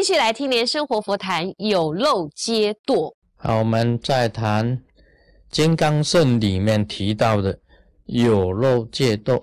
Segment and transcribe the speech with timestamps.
[0.00, 3.14] 继续来听莲生活佛谈，有漏皆堕。
[3.36, 4.78] 好，我们再谈
[5.50, 7.58] 《金刚圣》里面提到的
[8.06, 9.42] 有漏皆堕。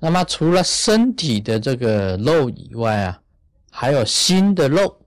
[0.00, 3.20] 那么除了身体的这个漏以外啊，
[3.70, 4.98] 还有心的漏。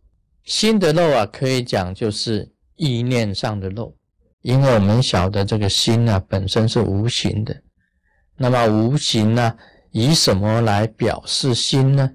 [0.44, 3.92] 心的漏啊，可以讲就是意念上的漏，
[4.44, 7.60] 因为我们晓得这个心啊本身是无形的。
[8.38, 9.58] 那么无形呢，
[9.90, 12.08] 以什么来表示心呢？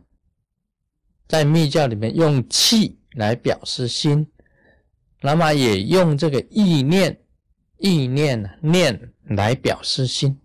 [1.30, 4.26] 在密教里面用气来表示心，
[5.20, 7.20] 那么也用这个意念、
[7.78, 10.40] 意念念来表示心，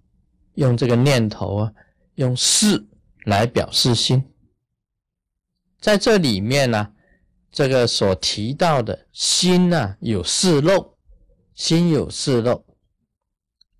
[0.53, 1.73] 用这个念头啊，
[2.13, 2.85] 用事
[3.25, 4.23] 来表示心。
[5.79, 6.93] 在这里面呢，
[7.51, 10.95] 这个所提到的心呢，有四漏，
[11.55, 12.63] 心有四漏，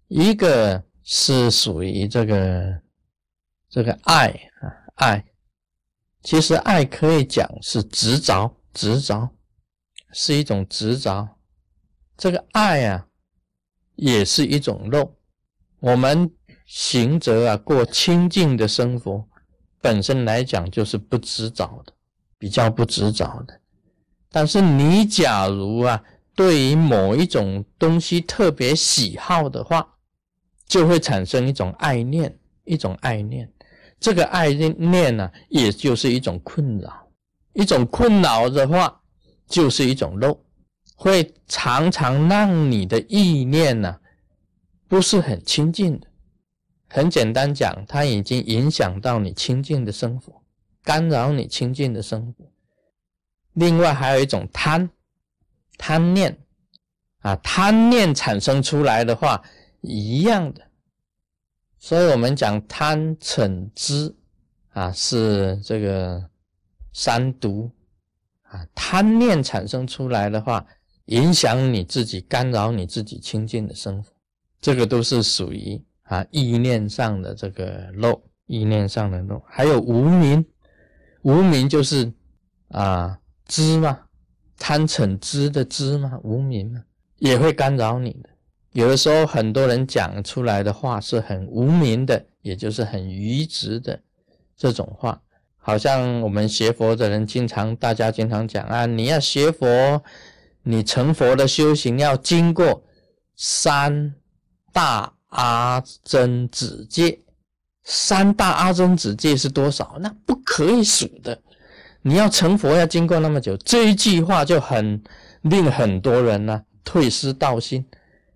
[0.07, 2.81] 一个是属于这个
[3.69, 5.23] 这个爱啊，爱。
[6.25, 9.29] 其实爱可以讲是执着，执着
[10.11, 11.37] 是一种执着。
[12.17, 13.05] 这个爱啊，
[13.95, 15.15] 也是一种漏。
[15.79, 16.33] 我们
[16.65, 19.23] 行者啊，过清净的生活，
[19.79, 21.93] 本身来讲就是不执着的，
[22.39, 23.61] 比较不执着的。
[24.31, 26.03] 但是你假如啊，
[26.33, 29.87] 对于某一种东西特别喜好的话，
[30.65, 33.47] 就会产生一种爱念，一种爱念。
[34.05, 37.07] 这个爱念呢，也就是一种困扰，
[37.53, 39.01] 一种困扰的话，
[39.47, 40.37] 就是一种漏，
[40.95, 43.99] 会常常让你的意念呢，
[44.87, 46.05] 不是很清净的。
[46.87, 50.39] 很简单讲，它已经影响到你清净的生活，
[50.83, 52.45] 干扰你清净的生活。
[53.53, 54.87] 另外还有一种贪，
[55.79, 56.37] 贪念，
[57.21, 59.41] 啊，贪念产生出来的话，
[59.81, 60.61] 一样的。
[61.85, 64.11] 所以我们讲贪嗔痴
[64.69, 66.27] 啊，是这个
[66.93, 67.69] 三毒
[68.41, 68.65] 啊。
[68.73, 70.65] 贪念产生出来的话，
[71.05, 74.09] 影响你自己，干扰你自己清净的生活，
[74.59, 79.39] 这个都是属于啊意念上的这个漏，意念上的漏。
[79.45, 80.43] 还有无名，
[81.21, 82.11] 无名就是
[82.69, 83.99] 啊知嘛，
[84.57, 86.83] 贪嗔痴的知嘛，无名嘛，
[87.19, 88.29] 也会干扰你的。
[88.75, 93.97] 有的时候，很多人讲出来的话是很无名的，也就是很愚直的
[94.57, 95.21] 这种话。
[95.55, 100.03] 好像我们学佛的人，经常大家经常讲啊，你要学佛，
[100.63, 102.83] 你成佛的修行要经过
[103.37, 104.13] 三
[104.73, 107.19] 大阿僧子戒。
[107.85, 109.97] 三大阿僧子戒是多少？
[110.01, 111.39] 那不可以数的。
[112.01, 115.01] 你要成佛要经过那么久，这一句话就很
[115.43, 117.85] 令很多人呢退失道心。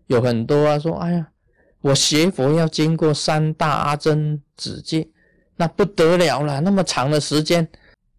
[0.09, 1.27] 有很多啊，说哎呀，
[1.81, 5.07] 我学佛要经过三大阿僧子戒，
[5.55, 7.67] 那不得了了，那么长的时间。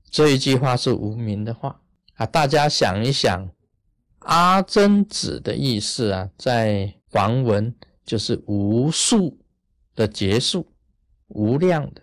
[0.09, 1.81] 这一句话是无名的话
[2.15, 3.51] 啊，大家想一想，
[4.21, 7.75] 阿僧子的意思啊，在梵文
[8.07, 9.37] 就是无数
[9.97, 10.73] 的结束，
[11.27, 12.03] 无量的，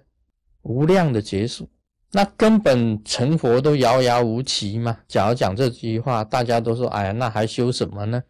[0.64, 1.70] 无量的结束。
[2.12, 4.98] 那根本成佛都遥遥无期嘛。
[5.08, 8.22] 假如讲这句话，大家都说，哎呀，那还修什么呢？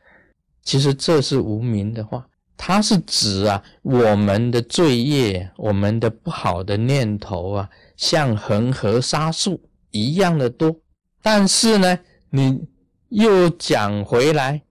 [0.68, 9.62] 其实这是无名的话，它是指啊我们的罪业，我们的不好的念头啊，像恒河沙数
[9.92, 10.76] 一样的多。
[11.22, 11.98] 但是呢，
[12.32, 12.68] 你
[13.08, 14.62] 又讲回来，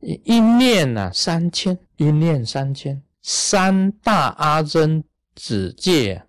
[0.00, 5.02] 一念啊三千，一念三千，三大阿僧
[5.34, 6.22] 子戒，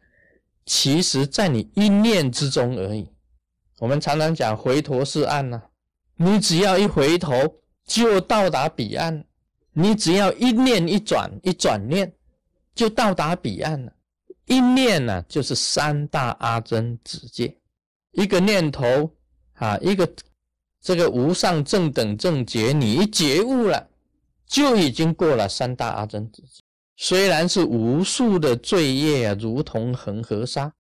[0.66, 3.09] 其实在你一念之中而已。
[3.80, 5.62] 我们常常讲回头是岸呐，
[6.16, 7.34] 你只要一回头。
[7.85, 9.23] 就到达彼岸，
[9.73, 12.11] 你只要一念一转，一转念
[12.73, 13.91] 就到达彼岸了。
[14.45, 17.57] 一念呢，就是三大阿僧子界，
[18.11, 19.09] 一个念头
[19.53, 20.11] 啊，一个
[20.81, 23.88] 这个无上正等正觉，你一觉悟了，
[24.45, 26.61] 就已经过了三大阿僧子界。
[26.97, 30.72] 虽然是无数的罪业啊，如同恒河沙，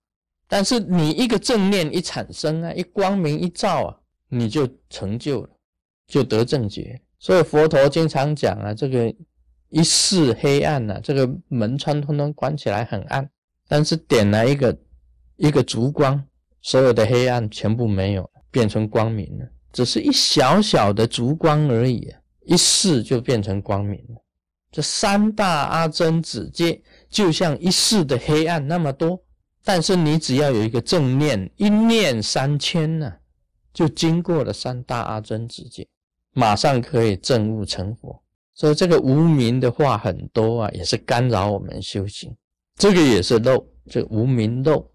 [0.47, 3.97] 但是你一个正念一产生啊，一光明一照啊，
[4.27, 5.49] 你就成就了。
[6.07, 9.13] 就得正觉，所以佛陀经常讲啊，这个
[9.69, 13.27] 一世黑暗呐，这个门窗通通关起来很暗，
[13.67, 14.77] 但是点来一个
[15.37, 16.23] 一个烛光，
[16.61, 19.45] 所有的黑暗全部没有了，变成光明了。
[19.71, 22.13] 只是一小小的烛光而已，
[22.45, 24.21] 一世就变成光明了。
[24.71, 29.19] 这三大阿僧子界就像一世的黑暗那么多，
[29.63, 33.13] 但是你只要有一个正念，一念三千呢，
[33.73, 35.87] 就经过了三大阿僧子界。
[36.33, 38.21] 马上可以证悟成佛，
[38.53, 42.35] 所以这个无名的话很多啊，也是干扰我们修行。
[42.75, 44.89] 这个也是漏，这无名漏、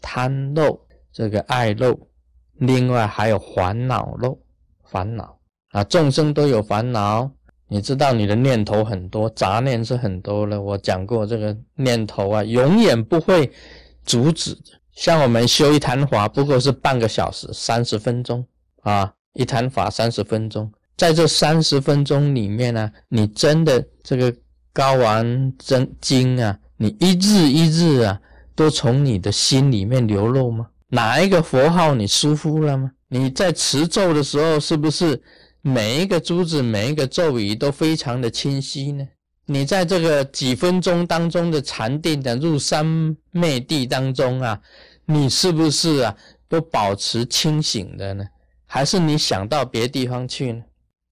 [0.00, 0.80] 贪漏、
[1.12, 1.98] 这个爱漏、
[2.54, 4.38] 另外还有烦恼漏，
[4.84, 5.38] 烦恼
[5.72, 7.30] 啊，众生都有烦恼。
[7.70, 10.58] 你知道你的念头很多，杂念是很多了。
[10.58, 13.52] 我讲过这个念头啊，永远不会
[14.04, 14.80] 阻止的。
[14.92, 18.42] 像我们修一坛法，不过是半个小时、三十分钟
[18.80, 20.72] 啊，一坛法三十分钟。
[20.98, 24.34] 在这三十分钟里面呢，你真的这个
[24.72, 28.20] 高完真经啊，你一日一日啊，
[28.56, 30.66] 都从你的心里面流露吗？
[30.88, 32.90] 哪一个佛号你疏忽了吗？
[33.06, 35.22] 你在持咒的时候，是不是
[35.62, 39.06] 每一个珠子、每一个咒语都非常的清晰呢？
[39.46, 44.60] 你在这个几分钟当中的禅定的入三昧地当中啊，
[45.06, 46.16] 你是不是啊
[46.48, 48.24] 都保持清醒的呢？
[48.66, 50.62] 还是你想到别地方去呢？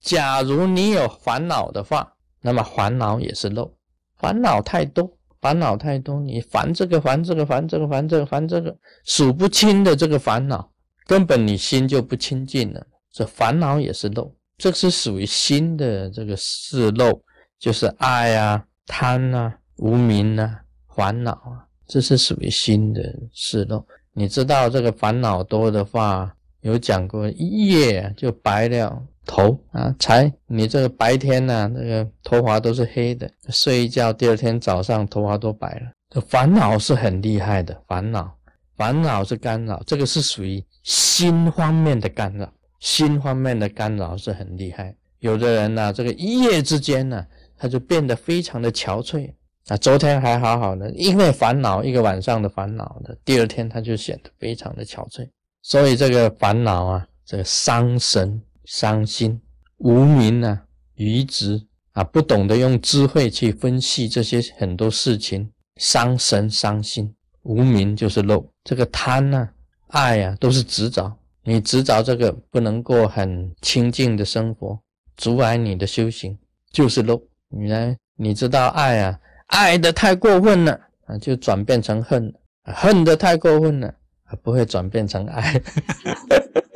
[0.01, 3.71] 假如你有烦恼的话，那么烦恼也是漏，
[4.17, 5.11] 烦恼太多。
[5.39, 10.67] 烦恼太多，你烦这个烦这个烦这个烦这个烦这个数不清的这个烦恼，
[11.05, 12.83] 根本你心就不清净了。
[13.11, 17.21] 这烦恼也是漏，这是属于心的这个是漏，
[17.59, 20.59] 就是爱啊、贪啊、无明啊、
[20.95, 23.01] 烦恼啊，这是属于心的
[23.31, 23.85] 是漏。
[24.13, 28.99] 你知道这个烦恼多的话，有讲过一夜就白了。
[29.27, 35.91] 头啊，才你这个白天呢，那个头发都是黑的，睡一觉，第二天早上头发都白了。
[36.09, 38.33] 这烦恼是很厉害的，烦恼，
[38.77, 44.95] 烦恼是干扰，这个是属于心方面的干扰，心方面的干扰是很厉害。
[45.19, 47.25] 有的人呢，这个一夜之间呢，
[47.57, 49.29] 他就变得非常的憔悴
[49.67, 49.75] 啊。
[49.77, 55.27] 昨天还好好的，因为烦恼一个晚上的烦恼的，第二天他就显得非常的憔悴。
[55.61, 58.41] 所以这个烦恼啊，这个伤神。
[58.67, 59.41] 伤心、
[59.77, 60.61] 无名啊、
[60.95, 67.15] 愚直啊，不懂得用智慧去分析这些很多事情，伤神伤心。
[67.43, 69.47] 无名就是漏，这个贪呢、
[69.87, 71.17] 爱啊，都是执着。
[71.43, 74.77] 你执着这个，不能过很清净的生活，
[75.15, 76.37] 阻碍你的修行，
[76.73, 77.23] 就是漏。
[77.47, 77.95] 你呢？
[78.17, 82.29] 你知道爱啊，爱的太过分了啊，就转变成恨；
[82.65, 83.87] 恨的太过分了
[84.25, 85.53] 啊，不会转变成爱。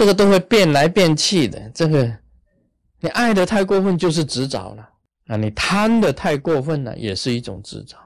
[0.00, 1.60] 这个都会变来变去的。
[1.74, 2.10] 这个
[3.00, 4.88] 你爱的太过分，就是执着了
[5.26, 5.36] 啊！
[5.36, 7.98] 你贪的太过分了，也是一种执着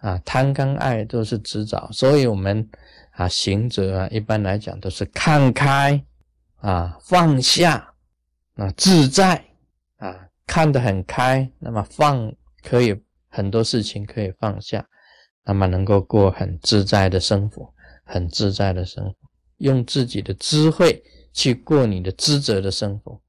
[0.00, 0.20] 啊！
[0.22, 2.68] 贪跟爱都是执着，所以我们
[3.12, 6.04] 啊，行者啊，一般来讲都是看开
[6.56, 7.94] 啊，放下
[8.56, 9.42] 啊，自在
[9.96, 10.14] 啊，
[10.46, 12.30] 看得很开，那么放
[12.62, 12.94] 可以
[13.30, 14.86] 很多事情可以放下，
[15.46, 17.72] 那么能够过很自在的生活，
[18.04, 19.14] 很自在的生活。
[19.56, 23.20] 用自己的智慧去过你的职责的生活。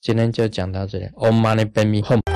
[0.00, 1.06] 今天就讲到这里。
[1.14, 2.31] Om Mani Padme Hum。